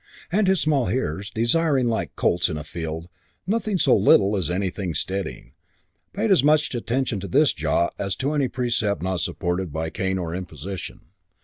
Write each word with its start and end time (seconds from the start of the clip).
And 0.31 0.47
his 0.47 0.59
small 0.59 0.87
hearers, 0.87 1.29
desiring, 1.29 1.87
like 1.87 2.07
young 2.07 2.13
colts 2.15 2.49
in 2.49 2.57
a 2.57 2.63
field, 2.63 3.07
nothing 3.45 3.77
so 3.77 3.95
little 3.95 4.35
as 4.35 4.49
anything 4.49 4.95
steadying, 4.95 5.53
paid 6.11 6.31
as 6.31 6.43
much 6.43 6.73
attention 6.73 7.19
to 7.19 7.27
this 7.27 7.53
"jaw" 7.53 7.89
as 7.99 8.15
to 8.15 8.33
any 8.33 8.47
precept 8.47 9.03
not 9.03 9.19
supported 9.19 9.71
by 9.71 9.91
cane 9.91 10.17
or 10.17 10.33
imposition. 10.33 11.01